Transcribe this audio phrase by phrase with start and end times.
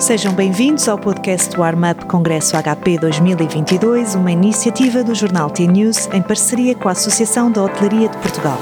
[0.00, 6.22] Sejam bem-vindos ao podcast do Armup Congresso HP 2022, uma iniciativa do jornal T-News em
[6.22, 8.58] parceria com a Associação da Hotelaria de Portugal.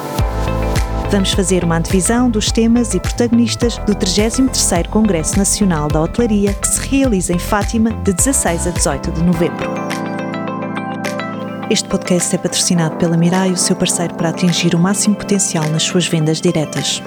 [1.12, 6.66] Vamos fazer uma antevisão dos temas e protagonistas do 33º Congresso Nacional da Hotelaria, que
[6.66, 9.70] se realiza em Fátima de 16 a 18 de novembro.
[11.70, 15.84] Este podcast é patrocinado pela Mirai, o seu parceiro para atingir o máximo potencial nas
[15.84, 17.00] suas vendas diretas.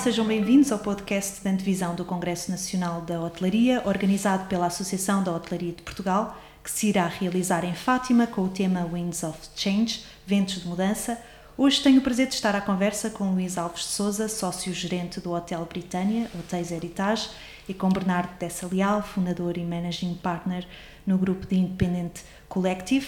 [0.00, 5.30] Sejam bem-vindos ao podcast da antevisão do Congresso Nacional da Hotelaria, organizado pela Associação da
[5.30, 10.02] Hotelaria de Portugal, que se irá realizar em Fátima com o tema Winds of Change,
[10.26, 11.20] Ventos de Mudança.
[11.54, 15.32] Hoje tenho o prazer de estar à conversa com Luís Alves de Souza, sócio-gerente do
[15.32, 17.28] Hotel Britânia, Hotéis Heritage,
[17.68, 20.66] e com Bernardo Dessa Leal, fundador e managing partner
[21.06, 23.06] no grupo de Independent Collective.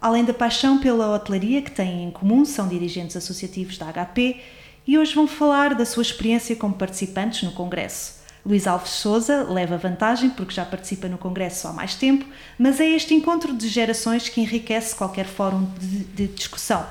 [0.00, 4.42] Além da paixão pela hotelaria que têm em comum, são dirigentes associativos da HP
[4.86, 8.22] e hoje vão falar da sua experiência como participantes no Congresso.
[8.44, 12.26] Luís Alves Souza leva vantagem porque já participa no Congresso há mais tempo,
[12.58, 16.84] mas é este encontro de gerações que enriquece qualquer fórum de, de discussão.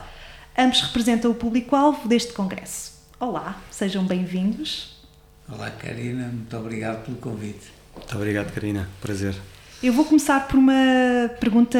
[0.58, 2.94] Ambos representam o público-alvo deste Congresso.
[3.20, 4.95] Olá, sejam bem-vindos.
[5.50, 7.72] Olá, Karina, muito obrigado pelo convite.
[7.95, 9.36] Muito obrigado, Karina, prazer.
[9.83, 11.80] Eu vou começar por uma pergunta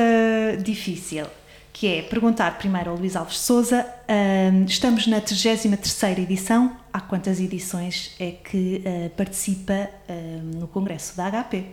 [0.62, 1.26] difícil
[1.74, 7.40] que é perguntar primeiro ao Luís Alves Souza, uh, estamos na 33ª edição, há quantas
[7.40, 11.66] edições é que uh, participa uh, no Congresso da HP?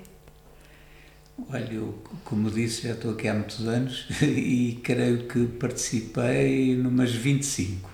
[1.50, 7.12] Olha, eu, como disse, já estou aqui há muitos anos e creio que participei numas
[7.12, 7.88] 25.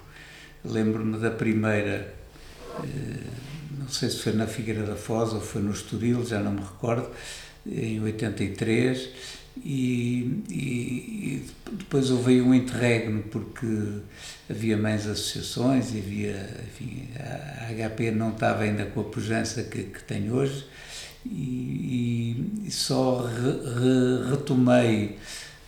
[0.65, 2.15] Lembro-me da primeira,
[2.83, 3.21] eh,
[3.79, 6.61] não sei se foi na Figueira da Foz ou foi no Estoril, já não me
[6.63, 7.11] recordo,
[7.67, 9.11] em 83
[9.57, 13.67] e, e, depois houve um interregno porque
[14.51, 19.85] havia mais associações e havia, enfim, a HP não estava ainda com a pujança que,
[19.85, 20.67] que tem hoje.
[21.27, 25.17] E, e só re, re, retomei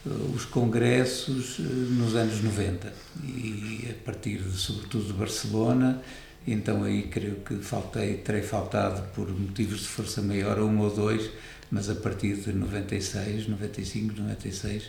[0.05, 2.93] eh, os congressos eh, nos anos 90
[3.25, 6.03] e a partir de, sobretudo de Barcelona.
[6.47, 11.31] Então aí creio que faltei, terei faltado por motivos de força maior um ou dois
[11.71, 14.85] mas a partir de 96, 95, 96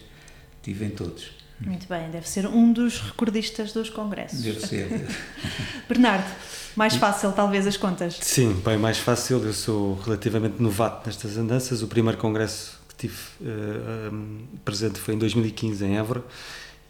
[0.61, 1.31] tive em todos.
[1.59, 4.41] Muito bem, deve ser um dos recordistas dos congressos.
[4.41, 5.07] Deve ser.
[5.89, 6.29] Bernardo,
[6.75, 8.19] mais fácil talvez as contas?
[8.21, 9.43] Sim, bem, mais fácil.
[9.43, 11.81] Eu sou relativamente novato nestas andanças.
[11.81, 16.23] O primeiro congresso que tive uh, um, presente foi em 2015 em Évora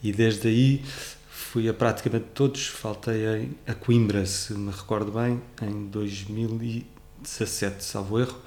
[0.03, 0.83] e desde aí
[1.29, 2.67] fui a praticamente todos.
[2.67, 8.37] Faltei a Coimbra, se me recordo bem, em 2017, salvo erro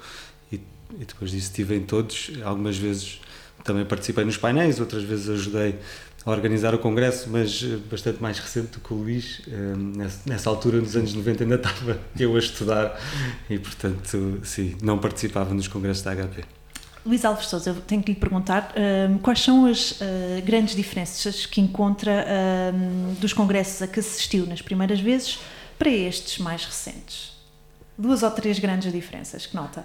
[0.99, 2.31] e depois disso estive em todos.
[2.43, 3.19] Algumas vezes
[3.63, 5.75] também participei nos painéis, outras vezes ajudei
[6.25, 9.41] a organizar o congresso, mas eh, bastante mais recente do que o Luís.
[9.47, 12.99] Eh, nessa altura, nos anos 90, ainda estava eu a estudar
[13.49, 16.43] e, portanto, sim, não participava nos congressos da HP.
[17.03, 18.75] Luís Alves Souza, eu tenho que lhe perguntar
[19.09, 19.95] um, quais são as uh,
[20.45, 22.23] grandes diferenças que encontra
[22.75, 25.39] um, dos congressos a que assistiu nas primeiras vezes
[25.79, 27.31] para estes mais recentes?
[27.97, 29.83] Duas ou três grandes diferenças que nota?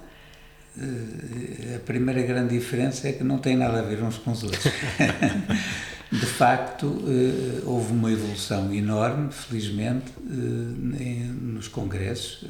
[0.79, 4.43] Eh, a primeira grande diferença é que não tem nada a ver uns com os
[4.43, 4.65] outros.
[6.13, 12.45] De facto, eh, houve uma evolução enorme, felizmente, eh, nos congressos.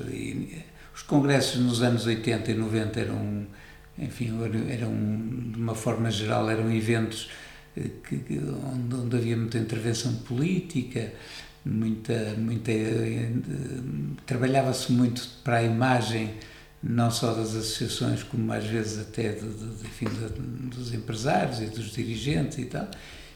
[0.94, 3.46] Os congressos nos anos 80 e 90 eram,
[3.98, 4.32] enfim,
[4.70, 4.92] eram,
[5.52, 7.30] de uma forma geral, eram eventos
[7.74, 8.40] que,
[8.72, 11.12] onde, onde havia muita intervenção política,
[11.64, 12.72] muita, muita
[14.24, 16.30] trabalhava-se muito para a imagem
[16.82, 20.06] não só das associações, como às vezes até de, de, enfim,
[20.74, 22.88] dos empresários e dos dirigentes e tal.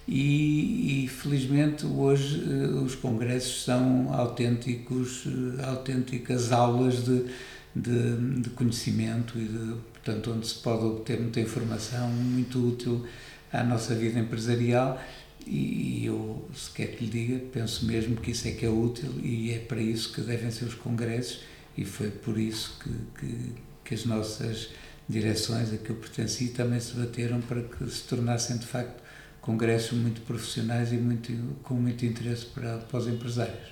[0.06, 7.27] E, e felizmente hoje uh, os congressos são autênticos, uh, autênticas aulas de,
[7.75, 13.06] de, de, conhecimento e de, portanto, onde se pode obter muita informação muito útil
[13.53, 15.00] à nossa vida empresarial
[15.47, 18.71] e, e eu, se quer que lhe diga, penso mesmo que isso é que é
[18.71, 21.41] útil e é para isso que devem ser os congressos
[21.81, 24.69] e foi por isso que, que, que as nossas
[25.09, 29.03] direções a que eu pertenci também se bateram para que se tornassem de facto
[29.41, 31.32] congressos muito profissionais e muito,
[31.62, 33.71] com muito interesse para, para os empresários.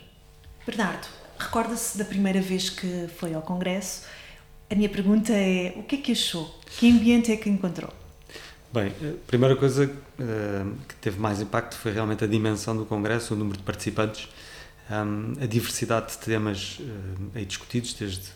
[0.67, 1.07] Bernardo,
[1.39, 4.07] recorda-se da primeira vez que foi ao congresso?
[4.71, 6.59] A minha pergunta é, o que é que achou?
[6.79, 7.93] Que ambiente é que encontrou?
[8.73, 13.35] Bem, a primeira coisa uh, que teve mais impacto foi realmente a dimensão do congresso,
[13.35, 14.29] o número de participantes
[14.91, 18.29] um, a diversidade de temas uh, aí discutidos, desde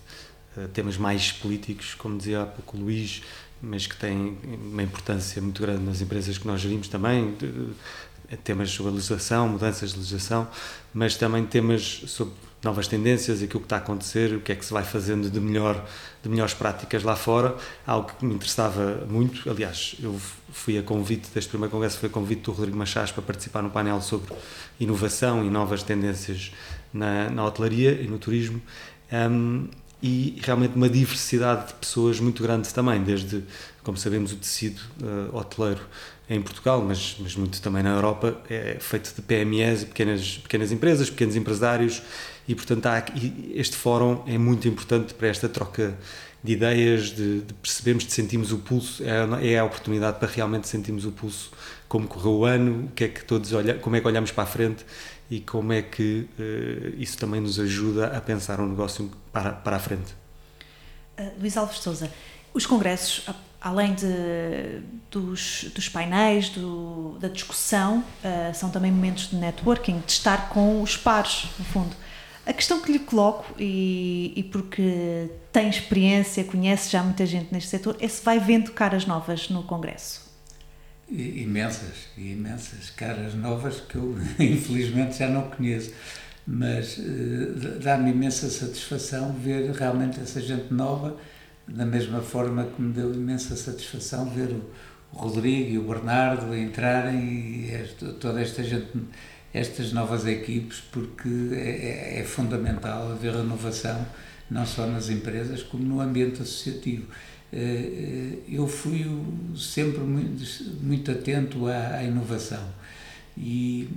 [0.56, 3.22] uh, temas mais políticos, como dizia há pouco o Luís,
[3.60, 8.36] mas que têm uma importância muito grande nas empresas que nós gerimos também, de, de,
[8.38, 10.48] temas sobre legislação, mudanças de legislação,
[10.92, 14.64] mas também temas sobre novas tendências, aquilo que está a acontecer, o que é que
[14.64, 15.84] se vai fazendo de melhor,
[16.22, 17.56] de melhores práticas lá fora,
[17.86, 19.50] algo que me interessava muito.
[19.50, 20.18] Aliás, eu
[20.52, 23.70] fui a convite deste primeiro congresso, foi a convite do Rodrigo Machás para participar no
[23.70, 24.32] painel sobre
[24.78, 26.52] inovação e novas tendências
[26.92, 28.62] na, na hotelaria e no turismo.
[29.12, 29.68] Um,
[30.02, 33.44] e realmente uma diversidade de pessoas muito grande também, desde,
[33.84, 35.80] como sabemos, o tecido uh, hoteleiro
[36.28, 41.08] em Portugal, mas, mas muito também na Europa, é feito de PMEs, pequenas, pequenas empresas,
[41.08, 42.02] pequenos empresários,
[42.48, 43.04] e portanto há,
[43.54, 45.96] este fórum é muito importante para esta troca
[46.42, 50.66] de ideias, de, de percebermos, de sentirmos o pulso, é, é, a oportunidade para realmente
[50.66, 51.52] sentirmos o pulso,
[51.88, 54.46] como correu o ano, que é que todos olham, como é que olhamos para a
[54.46, 54.84] frente
[55.32, 59.76] e como é que uh, isso também nos ajuda a pensar um negócio para, para
[59.76, 60.12] a frente.
[61.18, 62.12] Uh, Luís Alves Souza,
[62.52, 63.24] os congressos,
[63.58, 70.12] além de, dos, dos painéis, do, da discussão, uh, são também momentos de networking, de
[70.12, 71.96] estar com os pares, no fundo.
[72.44, 77.70] A questão que lhe coloco, e, e, porque tem experiência, conhece já muita gente neste
[77.70, 80.21] setor, é se vai vendo caras novas no Congresso.
[81.10, 85.92] Imensas, imensas caras novas que eu infelizmente já não conheço,
[86.46, 91.16] mas uh, dá-me imensa satisfação ver realmente essa gente nova,
[91.68, 94.64] da mesma forma que me deu imensa satisfação ver o,
[95.12, 98.88] o Rodrigo e o Bernardo entrarem e esta, toda esta gente
[99.54, 104.06] estas novas equipes porque é, é, é fundamental haver renovação
[104.50, 107.06] não só nas empresas como no ambiente associativo.
[107.52, 109.06] Eh, eh, eu fui
[109.56, 110.42] sempre muito,
[110.82, 112.66] muito atento à, à inovação
[113.36, 113.88] e,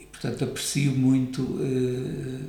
[0.00, 2.44] e, portanto, aprecio muito eh,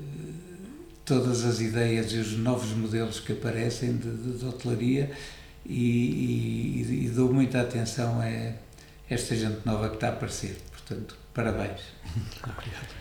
[1.06, 5.12] todas as ideias e os novos modelos que aparecem de, de, de hotelaria
[5.66, 8.54] e, e, e, dou muita atenção a
[9.10, 10.58] esta gente nova que está a aparecer.
[10.72, 11.82] Portanto, Parabéns.
[12.42, 12.96] Obrigado.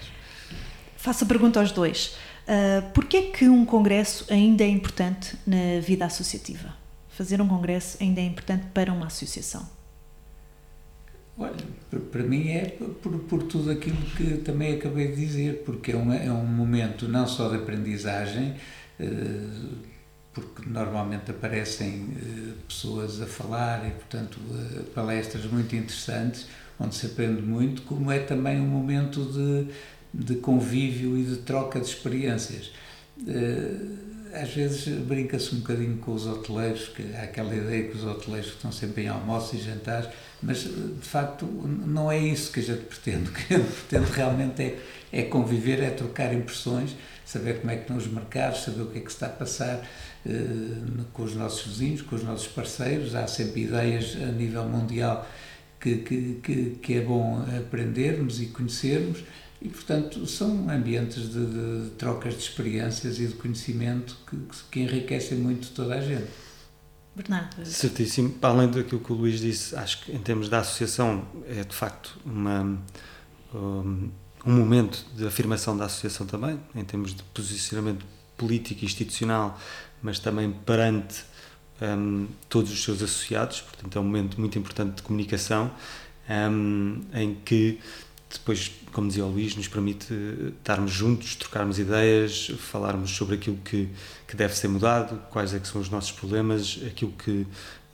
[0.96, 2.16] Faço a pergunta aos dois.
[2.48, 6.74] Uh, Porquê é que um congresso ainda é importante na vida associativa?
[7.14, 9.64] Fazer um congresso ainda é importante para uma associação?
[11.38, 11.54] Olha,
[12.10, 16.12] para mim é por, por tudo aquilo que também acabei de dizer, porque é um,
[16.12, 18.56] é um momento não só de aprendizagem,
[18.98, 19.76] uh,
[20.32, 24.40] porque normalmente aparecem uh, pessoas a falar e, portanto,
[24.92, 26.48] palestras muito interessantes,
[26.80, 29.68] onde se aprende muito, como é também um momento de,
[30.12, 32.72] de convívio e de troca de experiências.
[34.34, 38.04] Eh, às vezes brinca-se um bocadinho com os hoteleiros, que há aquela ideia que os
[38.04, 40.08] hoteleiros estão sempre em almoços e jantares,
[40.42, 43.30] mas de facto não é isso que a gente pretende.
[43.30, 44.78] O que a gente pretende realmente é,
[45.12, 46.94] é conviver, é trocar impressões,
[47.24, 49.86] saber como é que estão os mercados, saber o que é que está a passar
[50.26, 50.30] eh,
[51.12, 53.14] com os nossos vizinhos, com os nossos parceiros.
[53.14, 55.26] Há sempre ideias a nível mundial
[55.80, 59.22] que, que, que, que é bom aprendermos e conhecermos
[59.64, 64.36] e, portanto, são ambientes de, de, trocas de experiências e de conhecimento que,
[64.70, 66.28] que, enriquecem muito toda a gente.
[67.16, 67.64] Bernardo.
[67.64, 68.28] Certíssimo.
[68.28, 71.74] Para além daquilo que o Luís disse, acho que em termos da associação é de
[71.74, 72.78] facto uma,
[73.54, 74.10] um,
[74.44, 78.04] um momento de afirmação da associação também, em termos de posicionamento
[78.36, 79.58] político e institucional,
[80.02, 81.24] mas também perante
[81.80, 85.72] um, todos os seus associados, portanto é um momento muito importante de comunicação
[86.28, 87.78] um, em que
[88.34, 90.14] depois, como dizia o Luís, nos permite
[90.58, 93.88] estarmos juntos, trocarmos ideias, falarmos sobre aquilo que,
[94.26, 97.46] que deve ser mudado, quais é que são os nossos problemas, aquilo que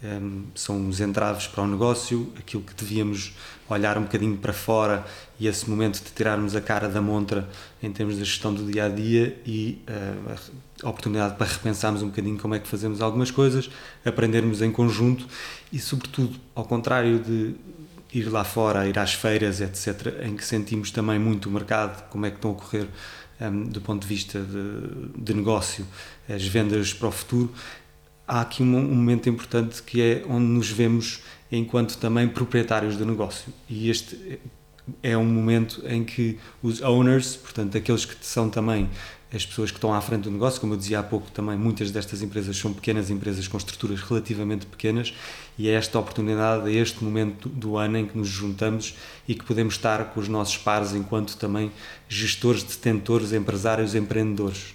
[0.02, 3.32] um, são os entraves para o negócio, aquilo que devíamos
[3.68, 5.04] olhar um bocadinho para fora
[5.38, 7.48] e esse momento de tirarmos a cara da montra
[7.82, 10.38] em termos da gestão do dia a dia e uh,
[10.82, 13.70] a oportunidade para repensarmos um bocadinho como é que fazemos algumas coisas,
[14.04, 15.26] aprendermos em conjunto
[15.72, 17.54] e, sobretudo, ao contrário de
[18.12, 22.26] ir lá fora, ir às feiras, etc., em que sentimos também muito o mercado, como
[22.26, 22.88] é que estão a ocorrer
[23.40, 25.86] um, do ponto de vista de, de negócio,
[26.28, 27.52] as vendas para o futuro
[28.30, 33.04] há aqui um, um, momento importante que é onde nos vemos enquanto também proprietários do
[33.04, 33.52] negócio.
[33.68, 34.38] E este
[35.02, 38.88] é um momento em que os owners, portanto, aqueles que são também
[39.32, 41.90] as pessoas que estão à frente do negócio, como eu dizia há pouco também, muitas
[41.90, 45.14] destas empresas são pequenas empresas com estruturas relativamente pequenas
[45.56, 48.96] e é esta oportunidade, é este momento do ano em que nos juntamos
[49.28, 51.70] e que podemos estar com os nossos pares enquanto também
[52.08, 54.74] gestores, detentores, empresários, empreendedores.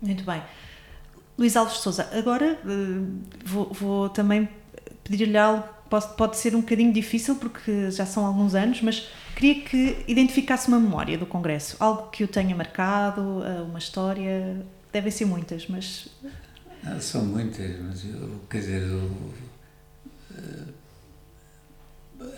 [0.00, 0.42] Muito bem.
[1.38, 4.48] Luís Alves Souza, agora uh, vou, vou, também
[5.04, 10.04] pedir-lhe algo, pode, ser um bocadinho difícil porque já são alguns anos, mas queria que
[10.06, 15.24] identificasse uma memória do Congresso, algo que o tenha marcado, uh, uma história, devem ser
[15.24, 16.08] muitas, mas...
[16.84, 19.10] Ah, são muitas, mas eu, quer dizer, eu,
[20.30, 20.74] uh,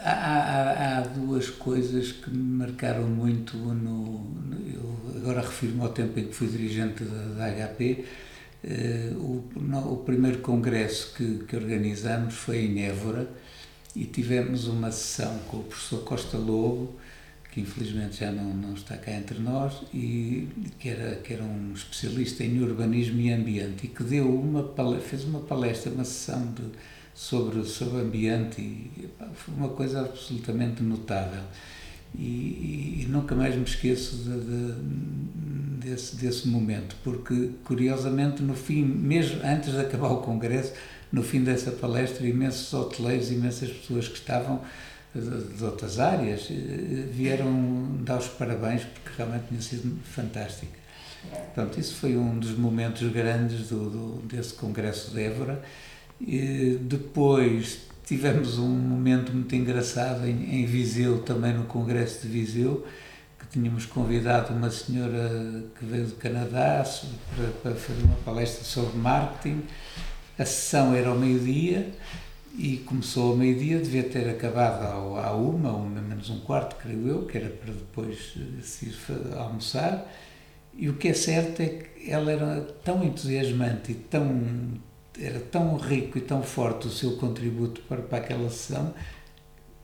[0.00, 5.90] há, há, há, duas coisas que me marcaram muito no, no eu agora refiro-me ao
[5.90, 8.04] tempo em que fui dirigente da, da HP
[9.16, 13.28] o, no, o, primeiro congresso que, que organizamos foi em Évora
[13.94, 16.98] e tivemos uma sessão com o professor Costa Lobo
[17.58, 20.48] que infelizmente já não, não está cá entre nós, e
[20.78, 24.68] que era, que era um especialista em urbanismo e ambiente, e que deu uma
[25.00, 26.62] fez uma palestra, uma sessão de,
[27.14, 31.42] sobre, sobre ambiente, e foi uma coisa absolutamente notável.
[32.14, 38.84] E, e, nunca mais me esqueço de, de, desse, desse momento, porque curiosamente no fim,
[38.84, 40.72] mesmo antes de acabar o congresso,
[41.12, 44.60] no fim dessa palestra, imensos hoteleiros, imensas pessoas que estavam
[45.14, 50.72] de outras áreas eh, vieram dar os parabéns porque realmente tinha sido fantástico.
[51.54, 55.62] Pronto, isso foi um dos momentos grandes do, do desse congresso de Évora.
[56.20, 62.86] E depois tivemos um momento muito engraçado em, em Viseu, também no congresso de Viseu,
[63.38, 66.82] que tínhamos convidado uma senhora que veio do Canadá
[67.36, 69.62] para, para fazer uma palestra sobre marketing.
[70.38, 71.92] A sessão era ao meio-dia
[72.56, 77.06] e começou ao meio-dia, devia ter acabado ao, à uma, ou menos um quarto, creio
[77.06, 78.96] eu, que era para depois eh, se ir
[79.36, 80.10] almoçar.
[80.74, 84.80] E o que é certo é que ela era tão entusiasmante e tão,
[85.20, 88.94] era tão rico e tão forte o seu contributo para, para aquela sessão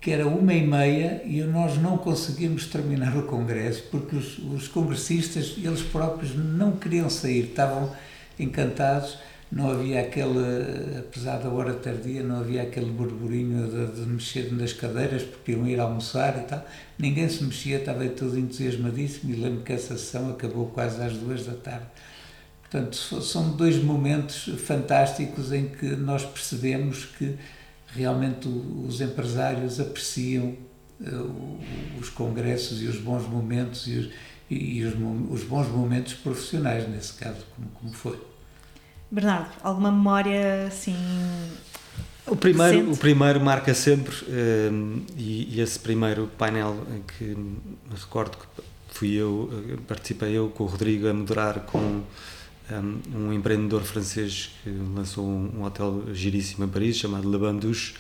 [0.01, 4.69] que era uma e meia e nós não conseguimos terminar o congresso porque os, os
[4.69, 7.91] congressistas, eles próprios, não queriam sair, estavam
[8.39, 9.17] encantados
[9.55, 14.73] não havia aquele, apesar da hora tardia, não havia aquele burburinho de, de, mexer nas
[14.73, 16.67] cadeiras porque iam ir almoçar e tal.
[16.99, 21.47] Ninguém se mexia, estava todo entusiasmadíssimo e lembro que essa sessão acabou quase às duas
[21.47, 21.87] da tarde.
[22.75, 27.37] Portanto, são dois momentos fantásticos em que nós percebemos que
[27.87, 30.57] realmente os empresários apreciam
[31.01, 31.61] uh,
[32.01, 34.11] os congressos e os bons momentos e os,
[34.51, 34.95] e os,
[35.31, 38.21] os bons momentos profissionais, nesse caso, como, como foi.
[39.09, 40.97] Bernardo, alguma memória assim.
[42.27, 47.37] O primeiro, o primeiro marca sempre, um, ehm, e, e, esse primeiro painel em que
[47.37, 47.61] me
[47.95, 52.03] recordo que fui eu, eh, participei eu com o Rodrigo a moderar com
[52.71, 57.95] um, empreendedor francês que lançou um, hotel giríssimo em Paris chamado Le Bandouche.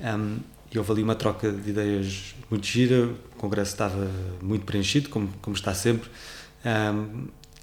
[0.00, 0.38] Um,
[0.70, 5.28] e houve ali uma troca de ideias muito gira, o congresso estava muito preenchido, como,
[5.42, 6.08] como está sempre.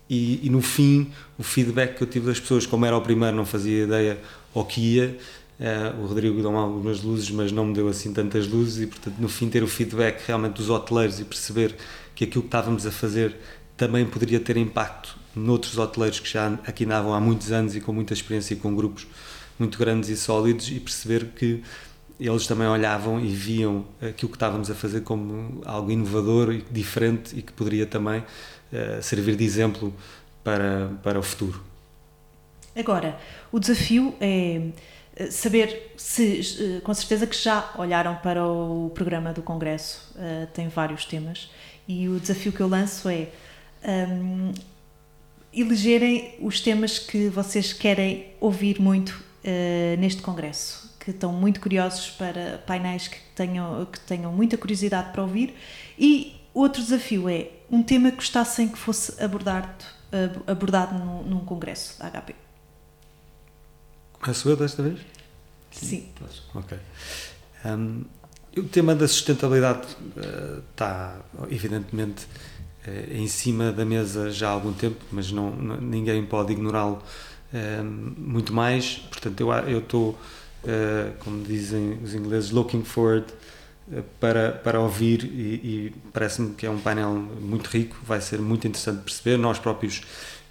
[0.07, 3.35] E, e, no fim o feedback que eu tive das pessoas, como era o primeiro,
[3.35, 4.19] não fazia ideia
[4.53, 5.17] ao que ia.
[5.59, 9.15] Uh, o Rodrigo deu-me algumas luzes, mas não me deu assim tantas luzes, e portanto,
[9.19, 11.75] no fim, ter o feedback realmente dos hoteleiros e perceber
[12.15, 13.35] que aquilo que estávamos a fazer
[13.75, 17.93] também poderia ter impacto noutros hoteleiros que já aqui andavam há muitos anos e com
[17.93, 19.07] muita experiência e com grupos
[19.57, 21.61] muito grandes e sólidos, e perceber que
[22.19, 27.37] eles também olhavam e viam aquilo que estávamos a fazer como algo inovador e diferente
[27.37, 29.93] e que poderia também uh, servir de exemplo
[30.43, 31.61] para, para o futuro.
[32.75, 33.17] Agora,
[33.51, 34.69] o desafio é
[35.19, 40.47] eh, saber se, eh, com certeza que já olharam para o programa do Congresso, uh,
[40.53, 41.51] tem vários temas,
[41.87, 43.27] e o desafio que eu lanço é
[43.83, 44.53] um,
[45.53, 52.09] elegerem os temas que vocês querem ouvir muito uh, neste Congresso, que estão muito curiosos
[52.11, 55.55] para painéis que tenham, que tenham muita curiosidade para ouvir,
[55.97, 59.85] e outro desafio é um tema que gostassem que fosse abordado,
[60.47, 62.35] abordado num, num congresso da HP.
[64.13, 64.99] Começo eu desta vez?
[65.71, 65.85] Sim.
[65.87, 66.09] Sim.
[66.53, 66.77] Ok.
[67.65, 68.03] Um,
[68.57, 69.87] o tema da sustentabilidade
[70.17, 71.17] uh, está,
[71.49, 72.58] evidentemente, uh,
[73.11, 77.01] em cima da mesa já há algum tempo, mas não, não ninguém pode ignorá-lo
[77.53, 78.97] uh, muito mais.
[79.09, 80.17] Portanto, eu estou,
[81.19, 83.25] como dizem os ingleses, looking forward
[84.19, 88.67] para, para ouvir e, e parece-me que é um painel muito rico, vai ser muito
[88.67, 89.37] interessante perceber.
[89.37, 90.01] Nós próprios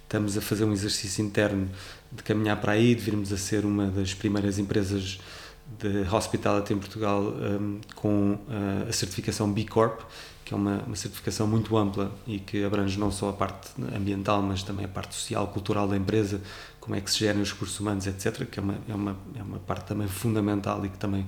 [0.03, 1.69] estamos a fazer um exercício interno
[2.11, 5.19] de caminhar para aí, de virmos a ser uma das primeiras empresas
[5.77, 8.39] de hospitality em Portugal um, com
[8.87, 10.01] a certificação B Corp,
[10.49, 14.41] que é uma, uma, certificação muito ampla e que abrange não só a parte ambiental,
[14.41, 16.41] mas também a parte social, cultural da empresa,
[16.79, 19.43] como é que se gerem os recursos humanos, etc., que é uma, é uma, é
[19.43, 21.23] uma parte também fundamental e que também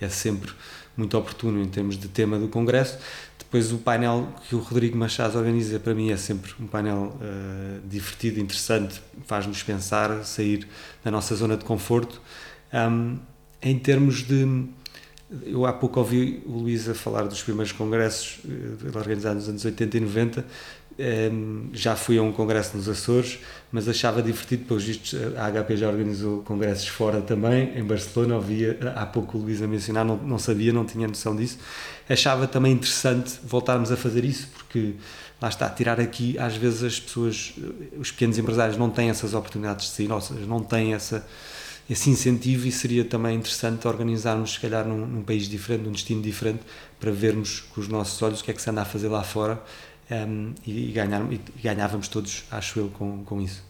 [0.00, 0.50] é sempre
[0.96, 2.98] muito oportuno em termos de tema do Congresso.
[3.38, 7.88] Depois o painel que o Rodrigo Machado organiza para mim é sempre um painel uh,
[7.88, 10.66] divertido, interessante, faz-nos pensar, sair
[11.04, 12.20] da nossa zona de conforto.
[12.72, 13.20] Um,
[13.62, 14.66] em termos de
[15.44, 19.64] eu há pouco ouvi o Luís a falar dos primeiros congressos uh, organizados nos anos
[19.64, 20.44] 80 e 90.
[20.96, 23.40] Um, já fui a um congresso nos Açores,
[23.72, 28.78] mas achava divertido, pelos vistos, a HP já organizou congressos fora também, em Barcelona, ouvia
[28.94, 31.58] há pouco o Luís a mencionar, não, não sabia, não tinha noção disso.
[32.08, 34.94] Achava também interessante voltarmos a fazer isso, porque
[35.42, 37.54] lá está, tirar aqui, às vezes as pessoas,
[37.98, 41.26] os pequenos empresários não têm essas oportunidades de sair, ou seja, não têm essa,
[41.88, 46.22] esse incentivo e seria também interessante organizarmos, se calhar, num, num país diferente, num destino
[46.22, 46.62] diferente,
[46.98, 49.22] para vermos com os nossos olhos o que é que se anda a fazer lá
[49.22, 49.62] fora
[50.10, 53.62] um, e, ganhar, e ganhávamos todos, acho eu, com, com isso.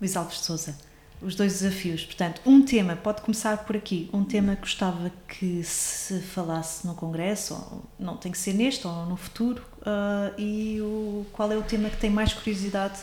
[0.00, 0.76] Luís Alves Souza,
[1.22, 2.04] os dois desafios.
[2.04, 6.94] Portanto, um tema, pode começar por aqui, um tema que gostava que se falasse no
[6.94, 11.56] Congresso, ou não tem que ser neste ou no futuro, uh, e o, qual é
[11.56, 13.00] o tema que tem mais curiosidade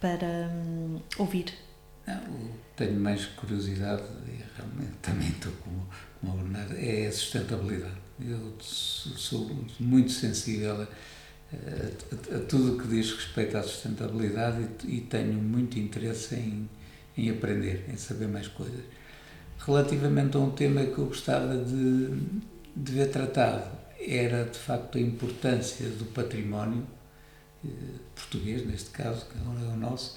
[0.00, 1.65] para um, ouvir?
[2.06, 5.70] Não, tenho mais curiosidade, e realmente também estou com,
[6.20, 8.06] com a Bernardo, é a sustentabilidade.
[8.20, 10.88] Eu sou muito sensível a
[11.52, 16.68] a, a, tudo o que diz respeito à sustentabilidade e, e tenho muito interesse em,
[17.16, 18.82] em aprender, em saber mais coisas.
[19.58, 22.08] Relativamente a um tema que eu gostava de,
[22.74, 23.70] de ver tratado,
[24.00, 26.86] era de facto a importância do património
[27.64, 27.68] eh,
[28.14, 30.16] português, neste caso, que agora é o nosso,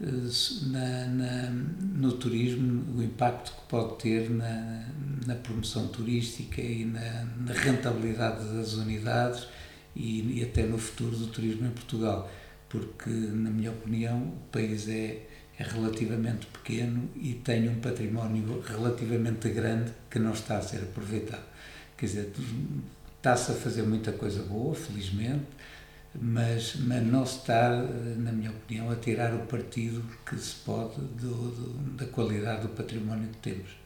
[0.00, 4.86] na, na, no turismo, o impacto que pode ter na,
[5.26, 9.48] na promoção turística e na, na rentabilidade das unidades
[9.96, 12.30] e, e até no futuro do turismo em Portugal,
[12.68, 15.26] porque, na minha opinião, o país é,
[15.58, 21.44] é relativamente pequeno e tem um património relativamente grande que não está a ser aproveitado.
[21.96, 22.32] Quer dizer,
[23.16, 25.46] está-se a fazer muita coisa boa, felizmente,
[26.14, 27.70] mas, mas não se está,
[28.16, 32.68] na minha opinião, a tirar o partido que se pode do, do, da qualidade do
[32.68, 33.78] património que temos.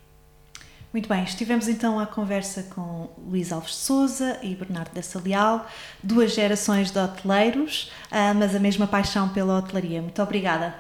[0.93, 5.67] Muito bem, estivemos então à conversa com Luís Alves de Souza e Bernardo Dessa Leal,
[6.02, 10.02] duas gerações de hoteleiros, ah, mas a mesma paixão pela hotelaria.
[10.02, 10.75] Muito obrigada.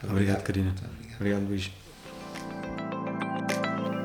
[0.00, 0.70] Muito obrigado, Karina.
[0.70, 1.16] Obrigado.
[1.16, 1.70] obrigado, Luís.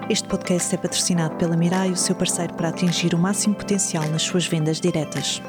[0.10, 4.24] Este podcast é patrocinado pela Mirai, o seu parceiro para atingir o máximo potencial nas
[4.24, 5.41] suas vendas diretas.